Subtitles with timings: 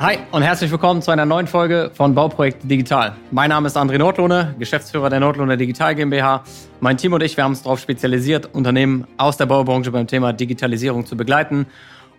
[0.00, 3.16] Hi und herzlich willkommen zu einer neuen Folge von Bauprojekt Digital.
[3.32, 6.44] Mein Name ist André Nordlohne, Geschäftsführer der Nordlohne Digital GmbH.
[6.78, 10.32] Mein Team und ich, wir haben uns darauf spezialisiert, Unternehmen aus der Baubranche beim Thema
[10.32, 11.66] Digitalisierung zu begleiten.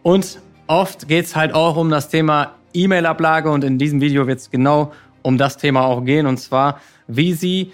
[0.03, 4.39] Und oft geht es halt auch um das Thema E-Mail-Ablage und in diesem Video wird
[4.39, 7.71] es genau um das Thema auch gehen und zwar, wie Sie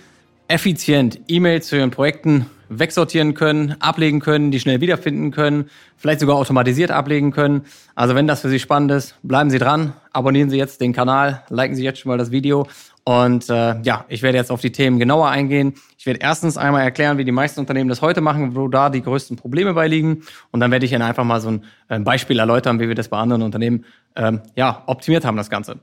[0.47, 6.36] effizient E-Mails zu Ihren Projekten wegsortieren können, ablegen können, die schnell wiederfinden können, vielleicht sogar
[6.36, 7.65] automatisiert ablegen können.
[7.95, 11.43] Also wenn das für Sie spannend ist, bleiben Sie dran, abonnieren Sie jetzt den Kanal,
[11.50, 12.68] liken Sie jetzt schon mal das Video
[13.07, 15.75] und äh, ja, ich werde jetzt auf die Themen genauer eingehen.
[16.00, 19.04] Ich werde erstens einmal erklären, wie die meisten Unternehmen das heute machen, wo da die
[19.04, 20.23] größten Probleme bei liegen.
[20.50, 23.07] Und dann werde ich Ihnen einfach mal so ein äh, Beispiel erläutern, wie wir das
[23.09, 25.82] bei anderen Unternehmen ähm, ja, optimiert haben, das Ganze.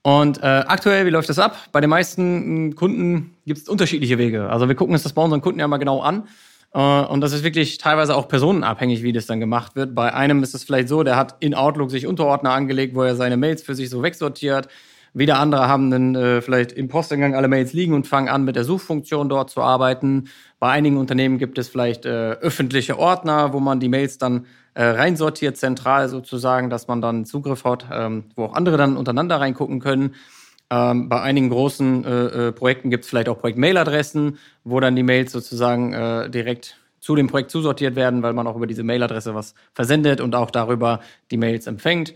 [0.00, 1.56] Und äh, aktuell, wie läuft das ab?
[1.72, 4.48] Bei den meisten hm, Kunden gibt es unterschiedliche Wege.
[4.48, 6.24] Also wir gucken uns das bei unseren Kunden ja mal genau an.
[6.74, 9.94] Äh, und das ist wirklich teilweise auch personenabhängig, wie das dann gemacht wird.
[9.94, 13.16] Bei einem ist es vielleicht so, der hat in Outlook sich Unterordner angelegt, wo er
[13.16, 14.68] seine Mails für sich so wegsortiert.
[15.14, 18.56] Wieder andere haben dann äh, vielleicht im Posteingang alle Mails liegen und fangen an, mit
[18.56, 20.28] der Suchfunktion dort zu arbeiten.
[20.58, 24.84] Bei einigen Unternehmen gibt es vielleicht äh, öffentliche Ordner, wo man die Mails dann äh,
[24.84, 29.80] reinsortiert, zentral sozusagen, dass man dann Zugriff hat, ähm, wo auch andere dann untereinander reingucken
[29.80, 30.14] können.
[30.72, 32.08] Ähm, bei einigen großen äh,
[32.48, 37.14] äh, Projekten gibt es vielleicht auch Projekt-Mail-Adressen, wo dann die Mails sozusagen äh, direkt zu
[37.14, 41.00] dem Projekt zusortiert werden, weil man auch über diese Mail-Adresse was versendet und auch darüber
[41.30, 42.14] die Mails empfängt.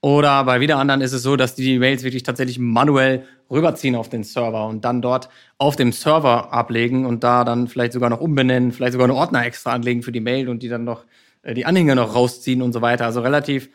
[0.00, 4.08] Oder bei wieder anderen ist es so, dass die Mails wirklich tatsächlich manuell rüberziehen auf
[4.08, 5.28] den Server und dann dort
[5.58, 9.44] auf dem Server ablegen und da dann vielleicht sogar noch umbenennen, vielleicht sogar einen Ordner
[9.44, 11.04] extra anlegen für die Mail und die dann noch
[11.42, 13.04] äh, die Anhänger noch rausziehen und so weiter.
[13.04, 13.68] Also relativ,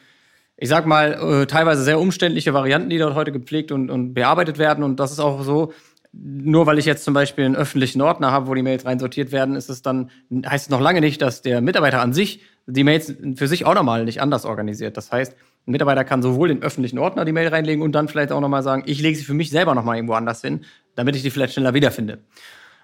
[0.58, 4.58] ich sag mal, äh, teilweise sehr umständliche Varianten, die dort heute gepflegt und, und bearbeitet
[4.58, 4.84] werden.
[4.84, 5.74] Und das ist auch so,
[6.12, 9.56] nur weil ich jetzt zum Beispiel einen öffentlichen Ordner habe, wo die Mails reinsortiert werden,
[9.56, 10.12] ist es dann,
[10.46, 13.74] heißt es noch lange nicht, dass der Mitarbeiter an sich die Mails für sich auch
[13.74, 14.96] nochmal nicht anders organisiert.
[14.96, 18.32] Das heißt, ein Mitarbeiter kann sowohl den öffentlichen Ordner die Mail reinlegen und dann vielleicht
[18.32, 20.66] auch nochmal sagen, ich lege sie für mich selber nochmal irgendwo anders hin,
[20.96, 22.20] damit ich die vielleicht schneller wiederfinde.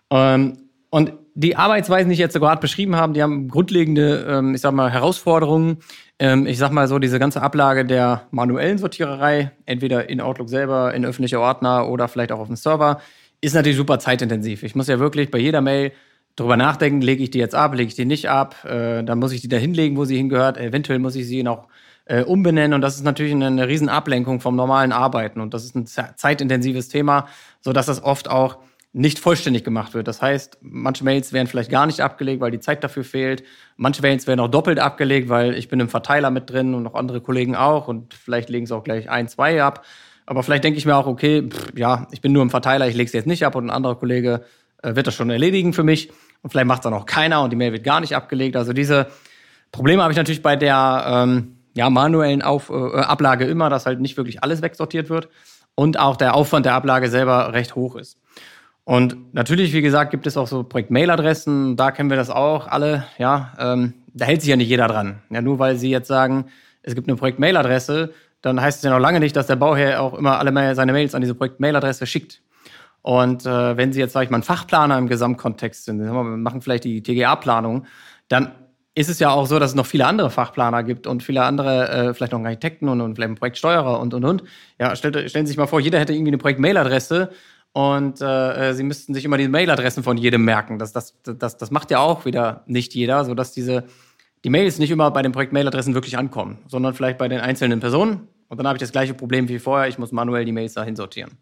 [0.10, 4.56] Ähm, und die Arbeitsweisen, die ich jetzt so gerade beschrieben habe, die haben grundlegende, ähm,
[4.56, 5.78] ich sag mal, Herausforderungen.
[6.18, 10.94] Ähm, ich sag mal so, diese ganze Ablage der manuellen Sortiererei, entweder in Outlook selber,
[10.94, 13.00] in öffentliche Ordner oder vielleicht auch auf dem Server,
[13.40, 14.64] ist natürlich super zeitintensiv.
[14.64, 15.94] Ich muss ja wirklich bei jeder Mail
[16.36, 19.32] drüber nachdenken, lege ich die jetzt ab, lege ich die nicht ab, äh, dann muss
[19.32, 21.68] ich die da hinlegen, wo sie hingehört, eventuell muss ich sie noch
[22.06, 25.64] äh, umbenennen und das ist natürlich eine, eine riesen Ablenkung vom normalen Arbeiten und das
[25.64, 27.28] ist ein zeitintensives Thema,
[27.62, 28.58] so dass das oft auch
[28.92, 30.08] nicht vollständig gemacht wird.
[30.08, 33.44] Das heißt, manche Mails werden vielleicht gar nicht abgelegt, weil die Zeit dafür fehlt.
[33.78, 36.96] Manche Mails werden auch doppelt abgelegt, weil ich bin im Verteiler mit drin und noch
[36.96, 39.86] andere Kollegen auch und vielleicht legen sie auch gleich ein, zwei ab.
[40.26, 42.96] Aber vielleicht denke ich mir auch, okay, pff, ja, ich bin nur im Verteiler, ich
[42.96, 44.44] lege sie jetzt nicht ab und ein anderer Kollege
[44.82, 46.12] äh, wird das schon erledigen für mich.
[46.42, 48.56] Und vielleicht macht es dann auch keiner und die Mail wird gar nicht abgelegt.
[48.56, 49.08] Also diese
[49.72, 54.00] Probleme habe ich natürlich bei der ähm, ja, manuellen Auf, äh, Ablage immer, dass halt
[54.00, 55.30] nicht wirklich alles wegsortiert wird
[55.76, 58.18] und auch der Aufwand der Ablage selber recht hoch ist.
[58.84, 61.76] Und natürlich, wie gesagt, gibt es auch so Projekt-Mail-Adressen.
[61.76, 63.06] Da kennen wir das auch alle.
[63.18, 65.22] Ja, ähm, da hält sich ja nicht jeder dran.
[65.30, 66.46] Ja, nur weil Sie jetzt sagen,
[66.82, 70.14] es gibt eine Projekt-Mail-Adresse, dann heißt es ja noch lange nicht, dass der Bauherr auch
[70.14, 72.42] immer alle seine Mails an diese Projekt-Mail-Adresse schickt.
[73.02, 76.62] Und äh, wenn Sie jetzt, sage ich mal, ein Fachplaner im Gesamtkontext sind, wir machen
[76.62, 77.86] vielleicht die TGA-Planung,
[78.28, 78.52] dann
[78.96, 81.90] ist es ja auch so, dass es noch viele andere Fachplaner gibt und viele andere,
[81.90, 84.44] äh, vielleicht noch einen Architekten und, und vielleicht einen Projektsteuerer und, und, und.
[84.80, 87.30] Ja, stellt, stellen Sie sich mal vor, jeder hätte irgendwie eine Projekt-Mail-Adresse
[87.74, 90.80] und äh, sie müssten sich immer die Mailadressen von jedem merken.
[90.80, 93.86] Das, das, das, das macht ja auch wieder nicht jeder, sodass diese,
[94.44, 98.28] die Mails nicht immer bei den Projekt-Mailadressen wirklich ankommen, sondern vielleicht bei den einzelnen Personen.
[98.48, 100.96] Und dann habe ich das gleiche Problem wie vorher, ich muss manuell die Mails dahin
[100.96, 101.38] sortieren.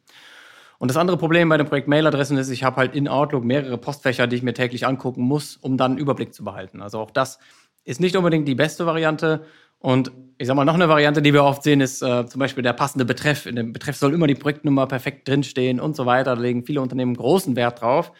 [0.79, 4.27] Und das andere Problem bei den Projekt-Mailadressen ist, ich habe halt in Outlook mehrere Postfächer,
[4.27, 6.81] die ich mir täglich angucken muss, um dann einen Überblick zu behalten.
[6.81, 7.39] Also auch das
[7.83, 9.45] ist nicht unbedingt die beste Variante.
[9.79, 12.63] Und ich sag mal, noch eine Variante, die wir oft sehen, ist äh, zum Beispiel
[12.63, 13.45] der passende Betreff.
[13.45, 16.35] In dem Betreff soll immer die Projektnummer perfekt drinstehen und so weiter.
[16.35, 18.11] Da legen viele Unternehmen großen Wert drauf.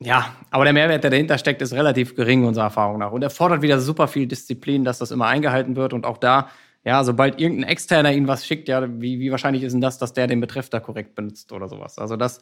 [0.00, 3.12] Ja, aber der Mehrwert, der dahinter steckt, ist relativ gering, unserer Erfahrung nach.
[3.12, 5.92] Und er fordert wieder super viel Disziplin, dass das immer eingehalten wird.
[5.92, 6.48] Und auch da,
[6.84, 10.12] ja, sobald irgendein Externer Ihnen was schickt, ja, wie, wie wahrscheinlich ist denn das, dass
[10.12, 11.98] der den Betreff da korrekt benutzt oder sowas?
[11.98, 12.40] Also das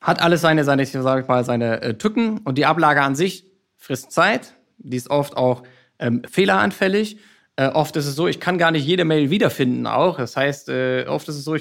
[0.00, 2.38] hat alles seine, seine, ich sag mal, seine äh, Tücken.
[2.38, 3.46] Und die Ablage an sich
[3.76, 4.54] frisst Zeit.
[4.78, 5.62] Die ist oft auch
[5.98, 7.18] ähm, fehleranfällig.
[7.56, 10.16] Äh, oft ist es so, ich kann gar nicht jede Mail wiederfinden auch.
[10.16, 11.56] Das heißt, äh, oft ist es so,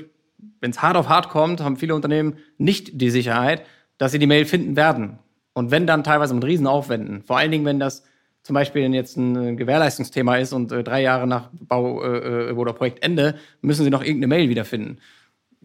[0.60, 3.66] wenn es hart auf hart kommt, haben viele Unternehmen nicht die Sicherheit,
[3.98, 5.20] dass sie die Mail finden werden.
[5.54, 7.22] Und wenn dann teilweise mit Riesenaufwänden.
[7.22, 8.04] Vor allen Dingen, wenn das
[8.42, 12.74] zum Beispiel jetzt ein Gewährleistungsthema ist und äh, drei Jahre nach Bau äh, äh, oder
[12.74, 14.98] Projektende müssen sie noch irgendeine Mail wiederfinden.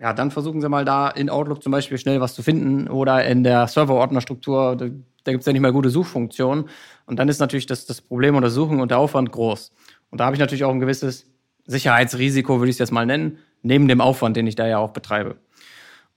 [0.01, 3.25] Ja, dann versuchen sie mal da in Outlook zum Beispiel schnell was zu finden oder
[3.25, 4.77] in der Serverordnerstruktur,
[5.29, 6.69] da, gibt es ja nicht mehr gute Suchfunktionen.
[7.07, 9.73] Und dann ist natürlich das, das Problem oder Suchen und der Aufwand groß.
[10.11, 11.27] Und da habe ich natürlich auch ein gewisses
[11.67, 14.91] Sicherheitsrisiko, würde ich es jetzt mal nennen, neben dem Aufwand, den ich da ja auch
[14.91, 15.37] betreibe.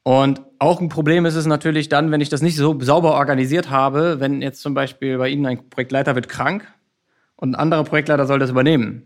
[0.04, 3.70] Und auch ein Problem ist es natürlich dann, wenn ich das nicht so sauber organisiert
[3.70, 6.66] habe, wenn jetzt zum Beispiel bei Ihnen ein Projektleiter wird krank
[7.36, 9.06] und ein anderer Projektleiter soll das übernehmen.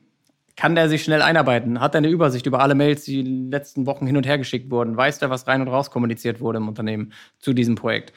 [0.55, 1.81] Kann der sich schnell einarbeiten?
[1.81, 4.37] Hat er eine Übersicht über alle Mails, die in den letzten Wochen hin und her
[4.37, 4.95] geschickt wurden?
[4.95, 8.13] Weiß der, was rein und raus kommuniziert wurde im Unternehmen zu diesem Projekt?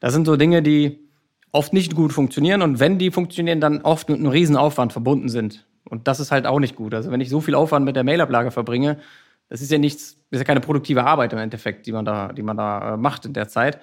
[0.00, 1.01] Das sind so Dinge, die
[1.52, 5.66] oft nicht gut funktionieren und wenn die funktionieren, dann oft mit einem Riesenaufwand verbunden sind.
[5.84, 6.94] Und das ist halt auch nicht gut.
[6.94, 8.98] Also wenn ich so viel Aufwand mit der Mailablage verbringe,
[9.48, 12.42] das ist ja nichts, ist ja keine produktive Arbeit im Endeffekt, die man da, die
[12.42, 13.80] man da äh, macht in der Zeit.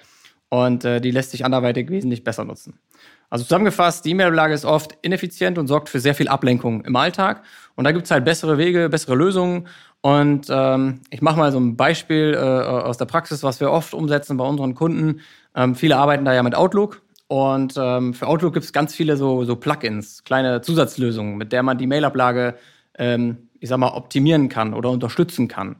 [0.48, 2.80] Und äh, die lässt sich anderweitig wesentlich besser nutzen.
[3.28, 7.44] Also zusammengefasst, die E-Mail-Ablage ist oft ineffizient und sorgt für sehr viel Ablenkung im Alltag.
[7.76, 9.68] Und da gibt es halt bessere Wege, bessere Lösungen.
[10.00, 13.94] Und ähm, ich mache mal so ein Beispiel äh, aus der Praxis, was wir oft
[13.94, 15.20] umsetzen bei unseren Kunden.
[15.54, 17.02] Ähm, viele arbeiten da ja mit Outlook.
[17.30, 21.62] Und ähm, für Outlook gibt es ganz viele so, so Plugins, kleine Zusatzlösungen, mit der
[21.62, 22.56] man die Mailablage,
[22.98, 25.76] ähm, ich sag mal, optimieren kann oder unterstützen kann.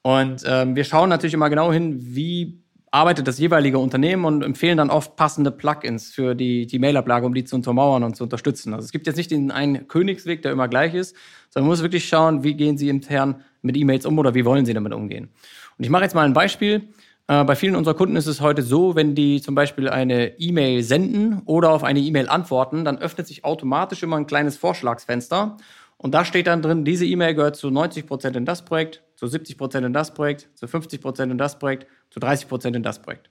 [0.00, 4.78] Und ähm, wir schauen natürlich immer genau hin, wie arbeitet das jeweilige Unternehmen und empfehlen
[4.78, 8.72] dann oft passende Plugins für die, die Mailablage, um die zu untermauern und zu unterstützen.
[8.72, 11.14] Also es gibt jetzt nicht den einen Königsweg, der immer gleich ist,
[11.50, 14.64] sondern man muss wirklich schauen, wie gehen Sie intern mit E-Mails um oder wie wollen
[14.64, 15.28] Sie damit umgehen.
[15.76, 16.88] Und ich mache jetzt mal ein Beispiel.
[17.28, 20.82] Äh, bei vielen unserer Kunden ist es heute so, wenn die zum Beispiel eine E-Mail
[20.82, 25.58] senden oder auf eine E-Mail antworten, dann öffnet sich automatisch immer ein kleines Vorschlagsfenster.
[25.98, 29.26] Und da steht dann drin, diese E-Mail gehört zu 90 Prozent in das Projekt, zu
[29.26, 32.82] 70 Prozent in das Projekt, zu 50 Prozent in das Projekt, zu 30 Prozent in
[32.82, 33.30] das Projekt.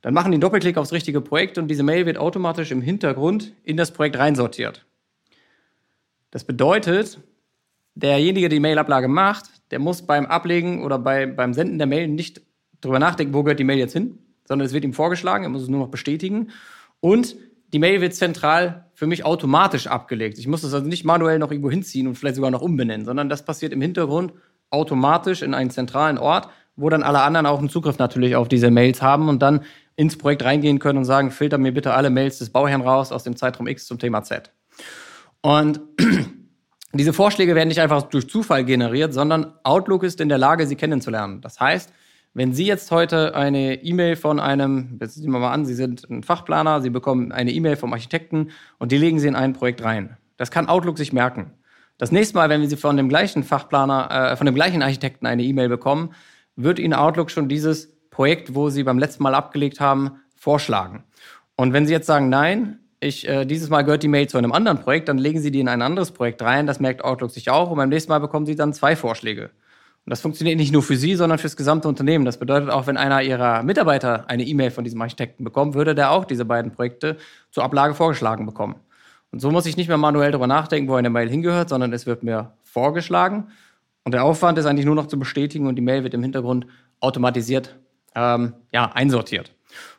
[0.00, 3.52] Dann machen die einen Doppelklick aufs richtige Projekt und diese Mail wird automatisch im Hintergrund
[3.64, 4.86] in das Projekt reinsortiert.
[6.30, 7.20] Das bedeutet,
[7.94, 12.08] derjenige, der die Mailablage macht, der muss beim Ablegen oder bei, beim Senden der Mail
[12.08, 12.42] nicht
[12.84, 15.62] drüber nachdenken, wo gehört die Mail jetzt hin, sondern es wird ihm vorgeschlagen, er muss
[15.62, 16.50] es nur noch bestätigen.
[17.00, 17.36] Und
[17.72, 20.38] die Mail wird zentral für mich automatisch abgelegt.
[20.38, 23.28] Ich muss das also nicht manuell noch irgendwo hinziehen und vielleicht sogar noch umbenennen, sondern
[23.28, 24.32] das passiert im Hintergrund
[24.70, 28.70] automatisch in einen zentralen Ort, wo dann alle anderen auch einen Zugriff natürlich auf diese
[28.70, 29.60] Mails haben und dann
[29.96, 33.22] ins Projekt reingehen können und sagen, filter mir bitte alle Mails des Bauherrn raus aus
[33.22, 34.52] dem Zeitraum X zum Thema Z.
[35.40, 35.80] Und
[36.92, 40.76] diese Vorschläge werden nicht einfach durch Zufall generiert, sondern Outlook ist in der Lage, sie
[40.76, 41.40] kennenzulernen.
[41.40, 41.92] Das heißt,
[42.34, 46.08] wenn Sie jetzt heute eine E-Mail von einem, jetzt nehmen wir mal an, Sie sind
[46.10, 49.84] ein Fachplaner, Sie bekommen eine E-Mail vom Architekten und die legen Sie in ein Projekt
[49.84, 50.16] rein.
[50.36, 51.52] Das kann Outlook sich merken.
[51.96, 55.44] Das nächste Mal, wenn Sie von dem gleichen Fachplaner, äh, von dem gleichen Architekten eine
[55.44, 56.10] E-Mail bekommen,
[56.56, 61.04] wird Ihnen Outlook schon dieses Projekt, wo Sie beim letzten Mal abgelegt haben, vorschlagen.
[61.54, 64.50] Und wenn Sie jetzt sagen, nein, ich, äh, dieses Mal gehört die Mail zu einem
[64.50, 66.66] anderen Projekt, dann legen Sie die in ein anderes Projekt rein.
[66.66, 67.70] Das merkt Outlook sich auch.
[67.70, 69.50] Und beim nächsten Mal bekommen Sie dann zwei Vorschläge.
[70.06, 72.26] Und das funktioniert nicht nur für Sie, sondern für das gesamte Unternehmen.
[72.26, 76.10] Das bedeutet auch, wenn einer Ihrer Mitarbeiter eine E-Mail von diesem Architekten bekommt, würde der
[76.10, 77.16] auch diese beiden Projekte
[77.50, 78.76] zur Ablage vorgeschlagen bekommen.
[79.30, 82.04] Und so muss ich nicht mehr manuell darüber nachdenken, wo eine Mail hingehört, sondern es
[82.04, 83.48] wird mir vorgeschlagen.
[84.04, 86.66] Und der Aufwand ist eigentlich nur noch zu bestätigen und die Mail wird im Hintergrund
[87.00, 87.74] automatisiert
[88.14, 89.52] ähm, ja, einsortiert.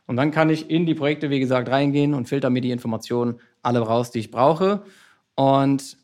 [0.06, 3.40] Und dann kann ich in die Projekte, wie gesagt, reingehen und filter mir die Informationen
[3.64, 4.84] alle raus, die ich brauche.
[5.34, 5.98] Und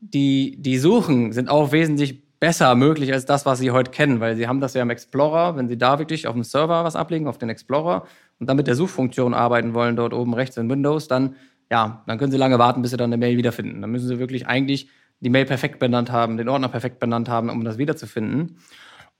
[0.00, 4.34] die, die Suchen sind auch wesentlich besser möglich als das, was Sie heute kennen, weil
[4.34, 7.28] Sie haben das ja im Explorer, wenn Sie da wirklich auf dem Server was ablegen,
[7.28, 8.06] auf den Explorer
[8.38, 11.36] und dann mit der Suchfunktion arbeiten wollen, dort oben rechts in Windows, dann,
[11.70, 13.82] ja, dann können Sie lange warten, bis Sie dann eine Mail wiederfinden.
[13.82, 14.88] Dann müssen Sie wirklich eigentlich
[15.20, 18.56] die Mail perfekt benannt haben, den Ordner perfekt benannt haben, um das wiederzufinden.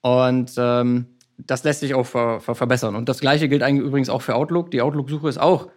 [0.00, 1.06] Und ähm,
[1.37, 2.97] das lässt sich auch ver ver verbessern.
[2.97, 4.71] Und das Gleiche gilt eigentlich übrigens auch für Outlook.
[4.71, 5.68] Die Outlook-Suche ist auch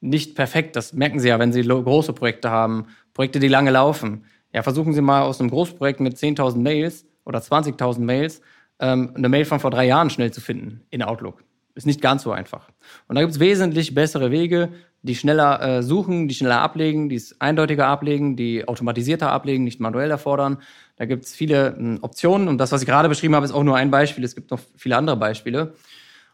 [0.00, 0.74] nicht perfekt.
[0.74, 4.94] Das merken Sie ja, wenn Sie große Projekte haben, Projekte, die lange laufen ja, versuchen
[4.94, 8.40] Sie mal aus einem Großprojekt mit 10.000 Mails oder 20.000 Mails
[8.78, 11.42] ähm, eine Mail von vor drei Jahren schnell zu finden in Outlook.
[11.74, 12.68] Ist nicht ganz so einfach.
[13.08, 14.68] Und da gibt es wesentlich bessere Wege,
[15.02, 19.80] die schneller äh, suchen, die schneller ablegen, die es eindeutiger ablegen, die automatisierter ablegen, nicht
[19.80, 20.58] manuell erfordern.
[20.96, 23.64] Da gibt es viele äh, Optionen und das, was ich gerade beschrieben habe, ist auch
[23.64, 24.22] nur ein Beispiel.
[24.22, 25.74] Es gibt noch viele andere Beispiele.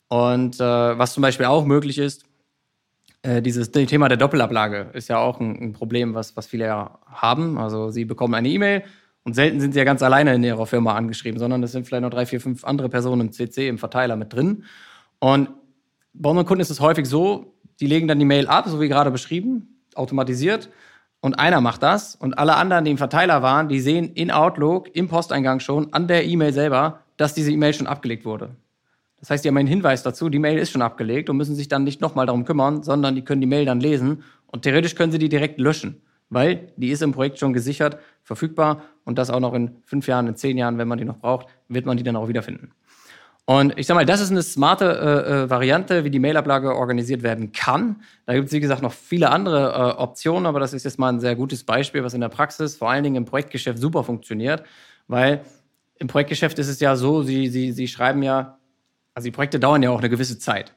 [0.09, 2.27] Und äh, was zum Beispiel auch möglich ist,
[3.23, 6.99] äh, dieses Thema der Doppelablage ist ja auch ein, ein, Problem, was, was viele ja
[7.07, 7.59] haben.
[7.59, 8.85] Also sie bekommen eine E-Mail
[9.25, 12.03] und selten sind sie ja ganz alleine in ihrer Firma angeschrieben, sondern es sind vielleicht
[12.03, 14.65] noch drei, vier, fünf andere Personen im CC, im Verteiler mit drin.
[15.19, 15.50] Und
[16.15, 18.89] bei unseren Kunden ist es häufig so, die legen dann die Mail ab, so wie
[18.89, 20.71] gerade beschrieben, automatisiert.
[21.21, 24.95] Und einer macht das und alle anderen, die im Verteiler waren, die sehen in Outlook
[24.97, 28.57] im Posteingang schon an der E-Mail selber, dass diese E-Mail schon abgelegt wurde.
[29.21, 31.69] Das heißt, die haben einen Hinweis dazu, die Mail ist schon abgelegt und müssen sich
[31.69, 35.12] dann nicht nochmal darum kümmern, sondern die können die Mail dann lesen und theoretisch können
[35.12, 36.00] sie die direkt löschen,
[36.31, 40.27] weil die ist im Projekt schon gesichert, verfügbar und das auch noch in fünf Jahren,
[40.27, 42.73] in zehn Jahren, wenn man die noch braucht, wird man die dann auch wiederfinden.
[43.45, 47.25] Und ich sag mal, das ist eine smarte äh, äh, Variante, wie die Mailablage organisiert
[47.25, 47.97] werden kann.
[48.25, 51.09] Da gibt es, wie gesagt, noch viele andere äh, Optionen, aber das ist jetzt mal
[51.09, 54.62] ein sehr gutes Beispiel, was in der Praxis, vor allen Dingen im Projektgeschäft, super funktioniert.
[55.09, 55.41] Weil
[55.97, 58.60] im Projektgeschäft ist es ja so, Sie, Sie, Sie schreiben ja,
[59.21, 60.75] also die Projekte dauern ja auch eine gewisse Zeit.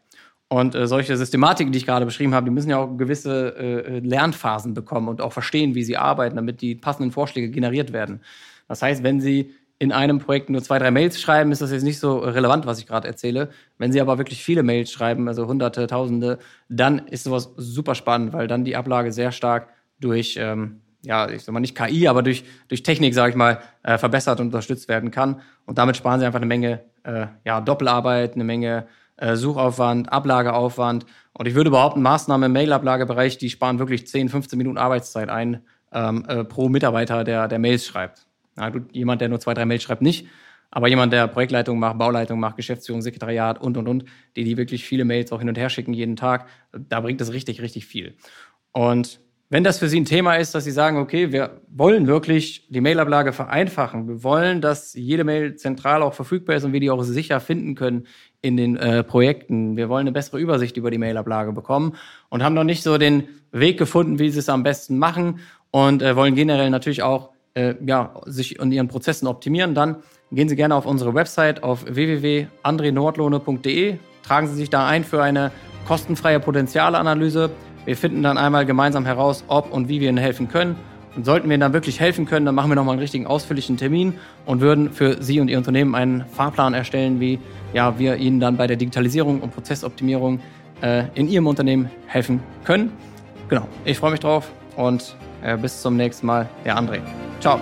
[0.50, 4.00] Und äh, solche Systematiken, die ich gerade beschrieben habe, die müssen ja auch gewisse äh,
[4.00, 8.21] Lernphasen bekommen und auch verstehen, wie sie arbeiten, damit die passenden Vorschläge generiert werden.
[8.67, 11.83] Das heißt, wenn Sie in einem Projekt nur zwei, drei Mails schreiben, ist das jetzt
[11.83, 13.50] nicht so relevant, was ich gerade erzähle.
[13.77, 16.38] Wenn Sie aber wirklich viele Mails schreiben, also hunderte, tausende,
[16.69, 19.69] dann ist sowas super spannend, weil dann die Ablage sehr stark
[20.00, 23.60] durch, ähm, ja, ich sag mal nicht KI, aber durch, durch Technik, sage ich mal,
[23.83, 25.41] äh, verbessert und unterstützt werden kann.
[25.65, 31.05] Und damit sparen Sie einfach eine Menge äh, ja, Doppelarbeit, eine Menge äh, Suchaufwand, Ablageaufwand.
[31.33, 35.62] Und ich würde behaupten, Maßnahmen im Mail-Ablagebereich, die sparen wirklich 10, 15 Minuten Arbeitszeit ein
[35.91, 38.25] ähm, äh, pro Mitarbeiter, der, der Mails schreibt.
[38.55, 40.27] Na gut, jemand, der nur zwei, drei Mails schreibt, nicht.
[40.72, 44.05] Aber jemand, der Projektleitung macht, Bauleitung macht, Geschäftsführung, Sekretariat und, und, und,
[44.36, 47.31] die, die wirklich viele Mails auch hin und her schicken jeden Tag, da bringt es
[47.31, 48.15] richtig, richtig viel.
[48.72, 49.19] Und
[49.53, 52.81] wenn das für Sie ein Thema ist, dass Sie sagen, okay, wir wollen wirklich die
[52.81, 57.03] Mailablage vereinfachen, wir wollen, dass jede Mail zentral auch verfügbar ist und wir die auch
[57.03, 58.07] sicher finden können
[58.41, 59.77] in den äh, Projekten.
[59.77, 61.93] Wir wollen eine bessere Übersicht über die Mailablage bekommen
[62.29, 66.01] und haben noch nicht so den Weg gefunden, wie Sie es am besten machen und
[66.01, 69.98] äh, wollen generell natürlich auch äh, ja, sich in ihren Prozessen optimieren, dann
[70.31, 75.51] gehen Sie gerne auf unsere Website auf www.andrenordlohne.de, tragen Sie sich da ein für eine
[75.88, 77.51] kostenfreie Potenzialanalyse.
[77.85, 80.75] Wir finden dann einmal gemeinsam heraus, ob und wie wir Ihnen helfen können.
[81.15, 83.77] Und sollten wir Ihnen dann wirklich helfen können, dann machen wir nochmal einen richtigen ausführlichen
[83.77, 87.39] Termin und würden für Sie und Ihr Unternehmen einen Fahrplan erstellen, wie
[87.73, 90.39] ja, wir Ihnen dann bei der Digitalisierung und Prozessoptimierung
[90.81, 92.91] äh, in Ihrem Unternehmen helfen können.
[93.49, 96.99] Genau, ich freue mich drauf und äh, bis zum nächsten Mal, der André.
[97.39, 97.59] Ciao.